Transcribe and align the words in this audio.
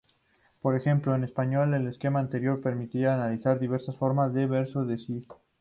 Por 0.63 0.75
ejemplo, 0.75 1.13
en 1.13 1.23
español 1.23 1.75
el 1.75 1.85
esquema 1.87 2.19
anterior 2.19 2.59
permitiría 2.59 3.13
analizar 3.13 3.59
diversas 3.59 3.97
formas 3.97 4.33
del 4.33 4.47
verbo 4.47 4.83
"decir". 4.83 5.27